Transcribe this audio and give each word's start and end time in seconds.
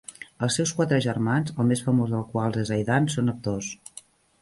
Els 0.45 0.55
seus 0.59 0.73
quatre 0.77 0.99
germans, 1.07 1.53
el 1.65 1.71
més 1.73 1.85
famós 1.91 2.17
dels 2.17 2.35
quals 2.35 2.61
és 2.65 2.75
Aidan, 2.79 3.11
són 3.19 3.33
actors. 3.39 3.73